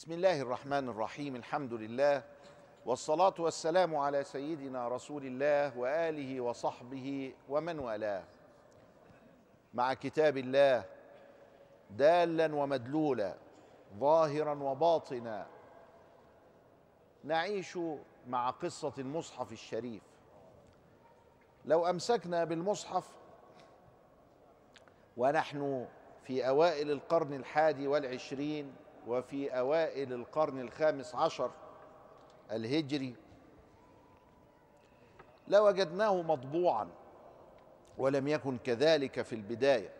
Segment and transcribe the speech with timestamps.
[0.00, 2.22] بسم الله الرحمن الرحيم الحمد لله
[2.86, 8.24] والصلاة والسلام على سيدنا رسول الله وآله وصحبه ومن والاه
[9.74, 10.84] مع كتاب الله
[11.90, 13.34] دالا ومدلولا
[13.98, 15.46] ظاهرا وباطنا
[17.24, 17.78] نعيش
[18.28, 20.02] مع قصة المصحف الشريف
[21.64, 23.08] لو أمسكنا بالمصحف
[25.16, 25.86] ونحن
[26.24, 28.74] في أوائل القرن الحادي والعشرين
[29.06, 31.50] وفي أوائل القرن الخامس عشر
[32.52, 33.14] الهجري
[35.48, 36.88] لوجدناه مطبوعا
[37.98, 39.90] ولم يكن كذلك في البداية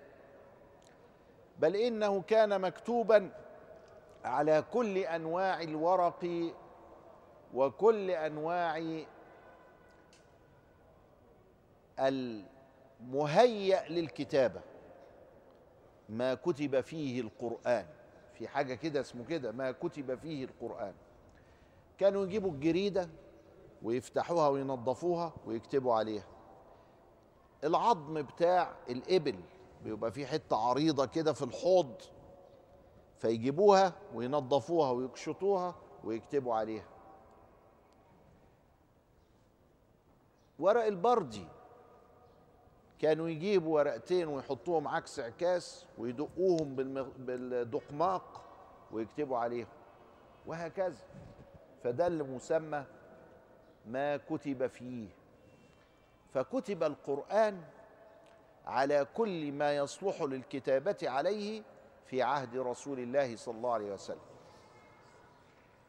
[1.58, 3.30] بل إنه كان مكتوبا
[4.24, 6.52] على كل أنواع الورق
[7.54, 8.82] وكل أنواع
[12.00, 14.60] المهيأ للكتابة
[16.08, 17.86] ما كتب فيه القرآن.
[18.40, 20.94] في حاجة كده اسمه كده ما كتب فيه القرآن.
[21.98, 23.08] كانوا يجيبوا الجريدة
[23.82, 26.26] ويفتحوها وينظفوها ويكتبوا عليها.
[27.64, 29.40] العظم بتاع الإبل
[29.84, 31.94] بيبقى فيه حتة عريضة كده في الحوض
[33.18, 36.88] فيجيبوها وينظفوها ويكشطوها ويكتبوا عليها.
[40.58, 41.46] ورق البردي
[43.00, 46.74] كانوا يجيبوا ورقتين ويحطوهم عكس عكاس ويدقوهم
[47.18, 48.42] بالدقماق
[48.92, 49.66] ويكتبوا عليهم.
[50.46, 51.02] وهكذا.
[51.84, 52.84] فده اللي مسمى
[53.86, 55.08] ما كتب فيه.
[56.34, 57.60] فكتب القرآن
[58.66, 61.62] على كل ما يصلح للكتابة عليه
[62.06, 64.30] في عهد رسول الله صلى الله عليه وسلم.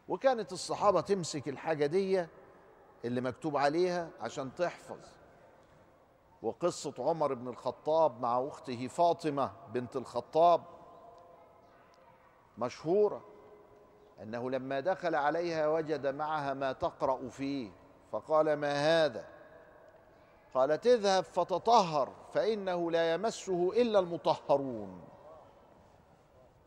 [0.09, 2.25] وكانت الصحابة تمسك الحاجة دي
[3.05, 5.20] اللي مكتوب عليها عشان تحفظ.
[6.41, 10.61] وقصة عمر بن الخطاب مع أخته فاطمة بنت الخطاب
[12.57, 13.21] مشهورة
[14.21, 17.71] أنه لما دخل عليها وجد معها ما تقرأ فيه
[18.11, 19.25] فقال ما هذا؟
[20.53, 25.01] قالت اذهب فتطهر فإنه لا يمسه إلا المطهرون.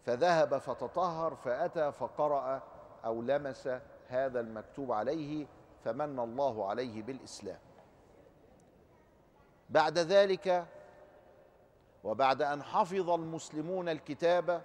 [0.07, 2.63] فذهب فتطهر فأتى فقرأ
[3.05, 3.69] أو لمس
[4.09, 5.47] هذا المكتوب عليه
[5.85, 7.59] فمن الله عليه بالإسلام.
[9.75, 10.67] بعد ذلك
[12.05, 14.63] وبعد أن حفظ المسلمون الكتاب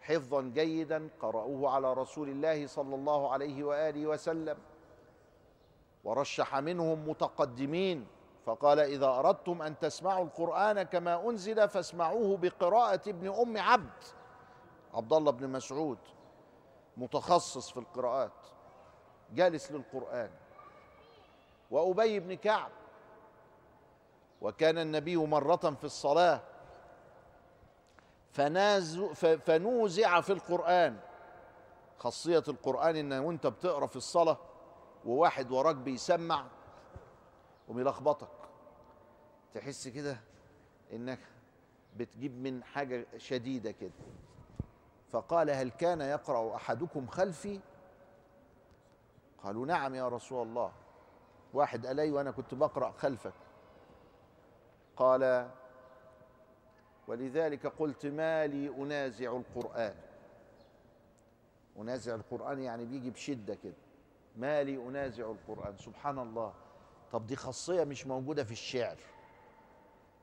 [0.00, 4.56] حفظا جيدا قرأوه على رسول الله صلى الله عليه وآله وسلم
[6.04, 8.06] ورشح منهم متقدمين
[8.46, 14.04] فقال إذا أردتم أن تسمعوا القرآن كما أنزل فاسمعوه بقراءة ابن أم عبد
[14.94, 15.98] عبد الله بن مسعود
[16.96, 18.46] متخصص في القراءات
[19.34, 20.30] جالس للقرآن
[21.70, 22.70] وأبي بن كعب
[24.42, 26.40] وكان النبي مرة في الصلاة.
[29.44, 31.00] فنوزع في القرآن.
[31.98, 34.38] خاصية القرآن إن وأنت بتقرأ في الصلاة
[35.04, 36.46] وواحد وراك بيسمع
[37.68, 38.28] وبيلخبطك.
[39.54, 40.20] تحس كده
[40.92, 41.18] إنك
[41.96, 43.92] بتجيب من حاجة شديدة كده.
[45.10, 47.60] فقال هل كان يقرأ أحدكم خلفي؟
[49.44, 50.72] قالوا نعم يا رسول الله.
[51.54, 53.32] واحد قال لي وأنا كنت بقرأ خلفك.
[54.98, 55.50] قال
[57.08, 59.94] ولذلك قلت ما لي أنازع القرآن.
[61.78, 63.74] أنازع القرآن يعني بيجي بشدة كده.
[64.36, 65.76] ما لي أنازع القرآن.
[65.76, 66.54] سبحان الله.
[67.12, 68.96] طب دي خاصية مش موجودة في الشعر.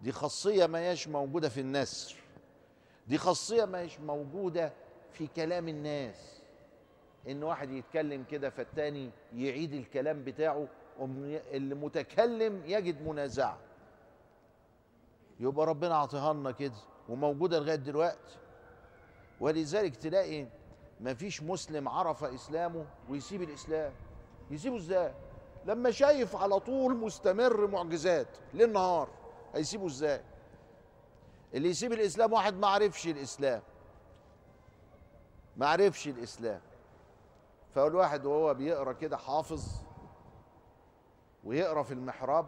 [0.01, 2.15] دي خاصية ما هيش موجودة في النثر.
[3.07, 4.73] دي خاصية ما هيش موجودة
[5.11, 6.41] في كلام الناس.
[7.27, 10.67] إن واحد يتكلم كده فالتاني يعيد الكلام بتاعه
[11.53, 13.57] المتكلم يجد منازعة.
[15.39, 16.75] يبقى ربنا عطيها لنا كده
[17.09, 18.37] وموجودة لغاية دلوقتي.
[19.39, 20.47] ولذلك تلاقي
[20.99, 23.93] ما فيش مسلم عرف إسلامه ويسيب الإسلام.
[24.51, 25.13] يسيبه إزاي؟
[25.65, 29.09] لما شايف على طول مستمر معجزات ليل نهار
[29.53, 30.21] هيسيبه إزاي؟
[31.53, 33.61] اللي يسيب الإسلام واحد ما عرفش الإسلام.
[35.57, 36.61] ما عرفش الإسلام.
[37.75, 39.81] فالواحد وهو بيقرأ كده حافظ
[41.43, 42.47] ويقرأ في المحراب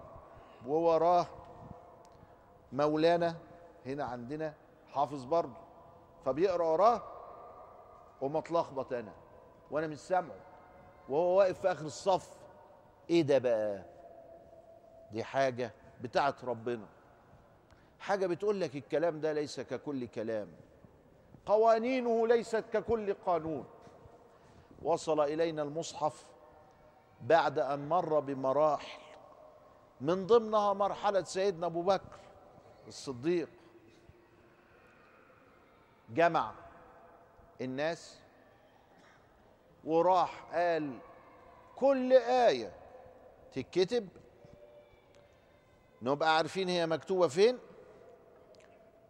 [0.67, 1.27] ووراه
[2.73, 3.35] مولانا
[3.85, 4.53] هنا عندنا
[4.93, 5.57] حافظ برضه
[6.25, 7.01] فبيقرأ وراه
[8.21, 9.13] ومتلخبط أنا
[9.71, 10.39] وأنا مش سامعه
[11.09, 12.29] وهو واقف في آخر الصف.
[13.09, 13.83] إيه ده بقى؟
[15.11, 15.71] دي حاجة
[16.01, 16.85] بتاعت ربنا.
[17.99, 20.47] حاجة بتقول لك الكلام ده ليس ككل كلام.
[21.45, 23.65] قوانينه ليست ككل قانون.
[24.83, 26.25] وصل إلينا المصحف
[27.21, 28.99] بعد أن مر بمراحل
[30.01, 32.26] من ضمنها مرحلة سيدنا أبو بكر.
[32.87, 33.49] الصديق
[36.09, 36.53] جمع
[37.61, 38.15] الناس
[39.85, 40.99] وراح قال
[41.75, 42.71] كل آية
[43.53, 44.07] تتكتب.
[46.01, 47.57] نبقى عارفين هي مكتوبة فين؟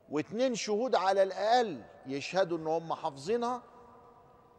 [0.10, 3.62] واتنين شهود على الأقل يشهدوا إن هم حافظينها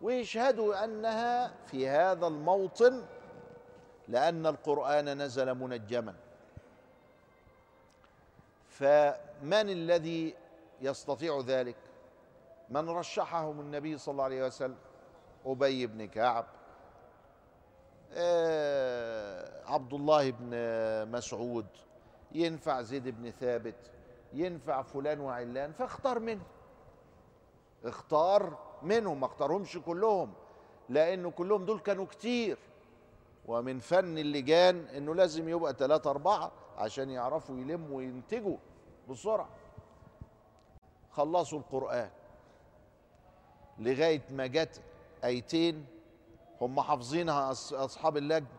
[0.03, 3.05] ويشهدوا أنها في هذا الموطن
[4.09, 6.15] لأن القرآن نزل منجما.
[8.79, 10.35] فمن الذي
[10.81, 11.77] يستطيع ذلك؟
[12.71, 14.77] من رشحهم النبي صلى الله عليه وسلم؟
[15.47, 16.47] أبي بن كعب.
[18.13, 20.51] آه عبد الله بن
[21.17, 21.67] مسعود.
[22.33, 23.91] ينفع زيد بن ثابت.
[24.33, 26.43] ينفع فلان وعلان فاختار منه
[27.85, 30.33] اختار منهم ما اختارهمش كلهم
[30.89, 32.59] لأنه كلهم دول كانوا كتير.
[33.47, 38.57] ومن فن اللجان إنه لازم يبقى ثلاثة أربعة عشان يعرفوا يلموا وينتجوا.
[39.09, 39.49] بسرعة.
[41.11, 42.11] خلصوا القرآن.
[43.79, 44.83] لغاية ما جت
[45.25, 45.87] آيتين
[46.61, 48.59] هم حافظينها أصحاب اللجنة.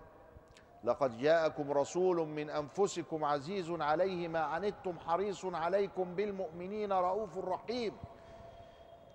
[0.83, 7.97] لقد جاءكم رسول من أنفسكم عزيز عليه ما عنتم حريص عليكم بالمؤمنين رؤوف رحيم.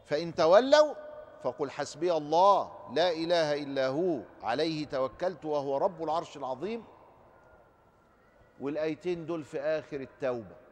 [0.04, 0.94] فإن تولوا
[1.42, 6.84] فقل حسبي الله لا إله إلا هو عليه توكلت وهو رب العرش العظيم.
[8.60, 10.63] والآيتين دول في آخر التوبة.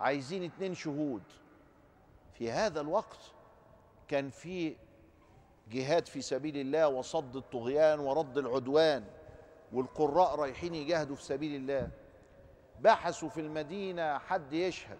[0.00, 1.22] عايزين اتنين شهود.
[2.32, 3.18] في هذا الوقت
[4.08, 4.76] كان في
[5.70, 9.04] جهاد في سبيل الله وصد الطغيان ورد العدوان
[9.72, 11.90] والقراء رايحين يجاهدوا في سبيل الله.
[12.80, 14.98] بحثوا في المدينة حد يشهد.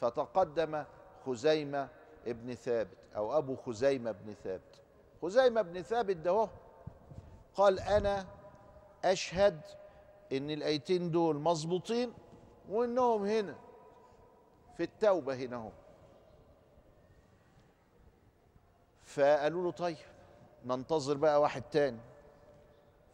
[0.00, 0.84] فتقدم
[1.26, 1.88] خزيمة
[2.26, 4.80] ابن ثابت أو أبو خزيمة بن ثابت.
[5.22, 6.48] خزيمة بن ثابت ده هو.
[7.54, 8.26] قال أنا
[9.04, 9.60] أشهد
[10.32, 12.12] إن الأيتين دول مظبوطين
[12.68, 13.54] وإنهم هنا.
[14.78, 15.72] في التوبة هنا هم.
[19.04, 19.96] فقالوا له طيب
[20.64, 21.98] ننتظر بقى واحد تاني.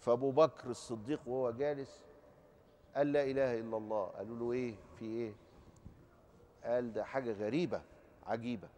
[0.00, 2.00] فأبو بكر الصديق وهو جالس
[2.96, 4.06] قال لا إله إلا الله.
[4.06, 5.32] قالوا له إيه؟ في إيه؟
[6.64, 7.82] قال ده حاجة غريبة
[8.26, 8.68] عجيبة.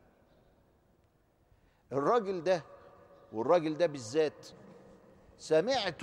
[1.92, 2.62] الراجل ده
[3.32, 4.48] والراجل ده بالذات
[5.38, 6.02] سمعت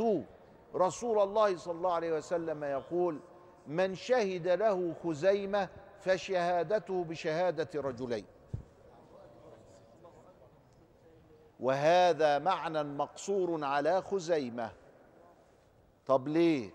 [0.75, 3.19] رسول الله صلى الله عليه وسلم يقول
[3.67, 5.69] من شهد له خزيمة
[6.05, 8.25] فشهادته بشهادة رجلين.
[11.59, 14.71] وهذا معنى مقصور على خزيمة.
[16.05, 16.71] طب ليه؟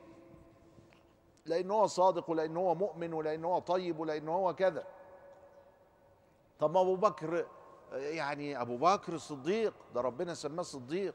[1.46, 4.84] لأن هو صادق ولان هو مؤمن ولان هو طيب ولان هو كذا.
[6.58, 7.46] طب أبو بكر
[7.92, 11.14] يعني أبو بكر الصديق ده ربنا سماه صديق.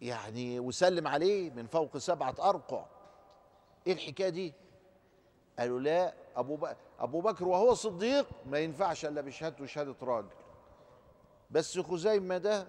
[0.00, 2.84] يعني وسلم عليه من فوق سبعة ارقع
[3.86, 4.54] إيه الحكاية دي؟
[5.58, 10.28] قالوا لا أبو بكر أبو بكر وهو صديق ما ينفعش إلا بشهادته شهاده راجل.
[11.50, 12.66] بس خزيمة ده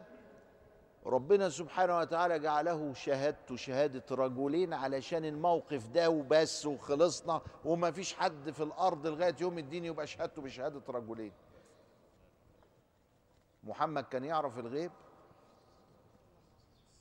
[1.06, 8.52] ربنا سبحانه وتعالى جعله شهادته شهادة رجلين علشان الموقف ده وبس وخلصنا وما فيش حد
[8.52, 11.32] في الأرض لغاية يوم الدين يبقى شهادته بشهادة رجلين.
[13.64, 14.92] محمد كان يعرف الغيب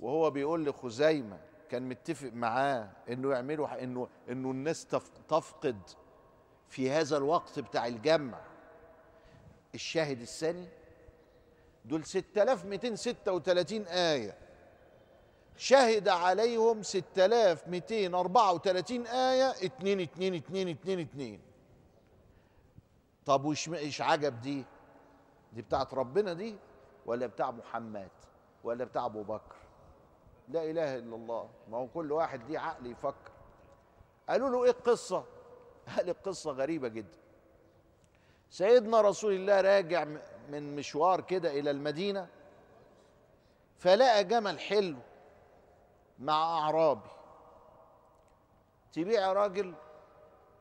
[0.00, 1.40] وهو بيقول لخزيمة
[1.72, 4.86] كان متفق معاه إنه يعملوا إنه إنه الناس
[5.28, 5.78] تفقد
[6.68, 8.40] في هذا الوقت بتاع الجمع
[9.74, 10.68] الشاهد الثاني
[11.84, 14.38] دول 6236 آية
[15.56, 21.40] شهد عليهم 6234 آية 2 2 2 2 2
[23.26, 24.64] طب وش إيش عجب دي؟
[25.52, 26.56] دي بتاعت ربنا دي
[27.06, 28.10] ولا بتاع محمد
[28.64, 29.61] ولا بتاع أبو بكر؟
[30.48, 31.48] لا إله إلا الله.
[31.70, 33.32] ما هو كل واحد ليه عقل يفكر.
[34.28, 35.24] قالوا له إيه القصة؟
[35.96, 37.18] قال القصة غريبة جدا.
[38.50, 40.04] سيدنا رسول الله راجع
[40.48, 42.28] من مشوار كده إلى المدينة
[43.78, 44.98] فلقى جمل حلو
[46.18, 47.10] مع أعرابي.
[48.92, 49.74] تبيع يا راجل؟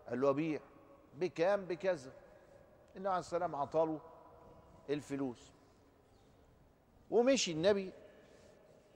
[0.09, 0.59] قال له أبيع.
[1.13, 2.11] بكام؟ بكذا.
[2.95, 4.00] النبي عليه السلام عطاله
[4.89, 5.51] الفلوس.
[7.11, 7.93] ومشي النبي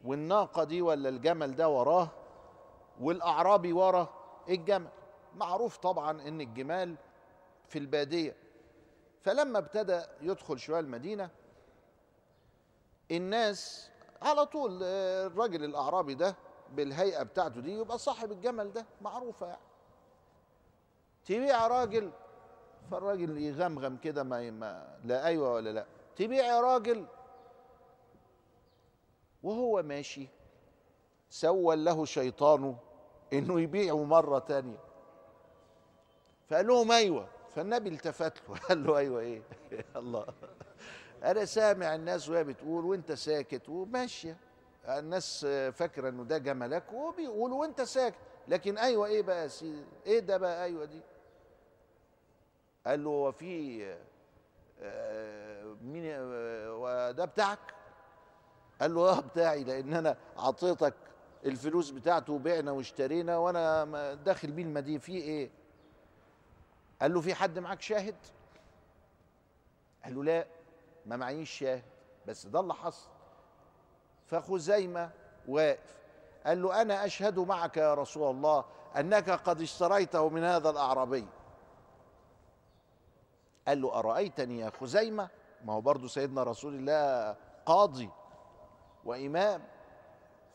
[0.06, 2.10] والناقة دي ولا الجمل ده وراه
[3.02, 4.10] والاعرابي ورا
[4.50, 4.88] الجمل.
[5.36, 6.96] معروف طبعا إن الجمال
[7.68, 8.36] في البادية.
[9.24, 11.30] فلما ابتدى يدخل شوية المدينة
[13.12, 13.90] الناس
[14.22, 16.36] على طول الراجل الأعرابي ده
[16.72, 19.62] بالهيئة بتاعته دي يبقى صاحب الجمل ده معروفة يعني.
[21.26, 22.12] تبيع راجل
[22.92, 25.86] فالراجل يغمغم كده ما, ما لا أيوه ولا لا.
[26.16, 27.06] تبيع يا راجل
[29.46, 30.28] وهو ماشي.
[31.30, 32.78] سول له شيطانه
[33.34, 34.78] إنه يبيعه مرة تانية.
[36.50, 37.28] فقال لهم أيوه.
[37.56, 38.58] فالنبي التفت له.
[38.70, 39.42] قال له أيوه إيه؟
[39.96, 40.25] الله.
[41.24, 44.38] أنا سامع الناس وهي بتقول وأنت ساكت وماشية.
[44.88, 48.18] الناس فاكرة إنه ده جملك وبيقول وأنت ساكت.
[48.48, 51.02] لكن أيوه إيه بقى يا سيدي إيه ده بقى؟ أيوه دي.
[52.88, 53.84] قال له هو في
[54.82, 57.75] آه، مين آه، وده بتاعك؟
[58.82, 60.94] قال له آه بتاعي لأن أنا اعطيتك
[61.46, 65.00] الفلوس بتاعته وبعنا واشترينا وأنا داخل بيه المدينة.
[65.00, 65.50] في إيه؟
[67.01, 68.15] قال له في حد معاك شاهد؟
[70.03, 70.48] قال له لا
[71.05, 71.84] ما معيش شاهد.
[72.27, 73.10] بس ده اللي حصل.
[74.27, 75.10] فخزيمة
[75.48, 75.96] واقف.
[76.46, 78.65] قال له أنا أشهد معك يا رسول الله
[78.98, 81.27] أنك قد اشتريته من هذا الأعرابي.
[83.67, 85.29] قال له أرأيتني يا خزيمة؟
[85.65, 88.10] ما هو برضه سيدنا رسول الله قاضي.
[89.06, 89.62] وإمام.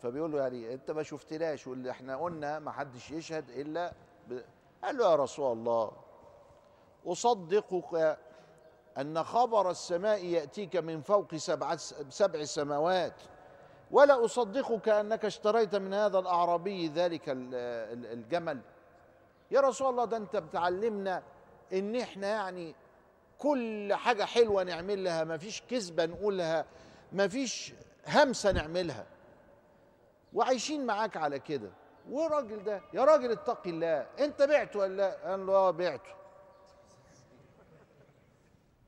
[0.03, 3.93] فبيقول له يعني أنت ما شفتناش واللي إحنا قلنا ما حدش يشهد إلا
[4.29, 4.41] ب...
[4.85, 5.93] قال له يا رسول الله
[7.07, 8.19] أصدقك
[8.99, 11.77] أن خبر السماء يأتيك من فوق سبع
[12.09, 13.15] سبع سماوات
[13.91, 18.61] ولا أصدقك أنك اشتريت من هذا الأعرابي ذلك ال- ال- الجمل.
[19.51, 21.23] يا رسول الله ده أنت بتعلمنا
[21.73, 22.75] إن إحنا يعني
[23.39, 26.65] كل حاجة حلوة نعملها ما فيش كذبة نقولها
[27.13, 27.75] ما فيش
[28.07, 29.07] همسة نعملها.
[30.33, 31.71] وعايشين معاك على كده.
[32.11, 34.07] والراجل ده يا راجل اتق الله.
[34.19, 36.15] انت بعته ولا لا؟ قال له آه بعته.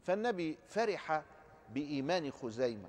[0.02, 1.22] فالنبي فرح
[1.68, 2.88] بإيمان خزيمة.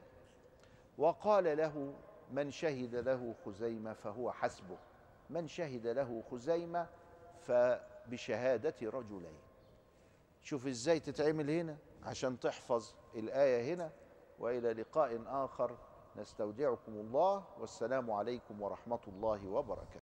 [0.97, 1.93] وقال له
[2.31, 4.77] من شهد له خزيمة فهو حسبه.
[5.29, 6.87] من شهد له خزيمة
[7.47, 9.37] فبشهادة رجلين.
[10.41, 13.91] شوف إزاي تتعمل هنا عشان تحفظ الآية هنا.
[14.39, 15.77] وإلى لقاء آخر.
[16.15, 20.01] نستودعكم الله والسلام عليكم ورحمة الله وبركاته.